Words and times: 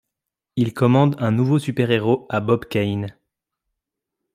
Ils 0.55 0.73
commandent 0.73 1.21
un 1.21 1.29
nouveau 1.29 1.59
super-héros 1.59 2.25
à 2.31 2.39
Bob 2.39 2.65
Kane. 2.65 3.13